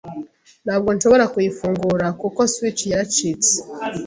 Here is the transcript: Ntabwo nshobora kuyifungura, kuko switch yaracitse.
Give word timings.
Ntabwo 0.65 0.89
nshobora 0.95 1.25
kuyifungura, 1.33 2.05
kuko 2.21 2.39
switch 2.53 2.81
yaracitse. 2.91 3.53